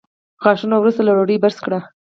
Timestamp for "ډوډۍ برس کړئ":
1.15-1.79